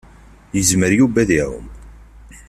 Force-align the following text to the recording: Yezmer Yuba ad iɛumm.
Yezmer 0.55 0.91
Yuba 0.97 1.17
ad 1.23 1.29
iɛumm. 1.37 1.67